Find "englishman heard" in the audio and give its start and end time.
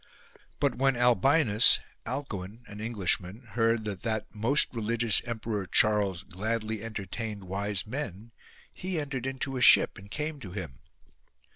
2.81-3.83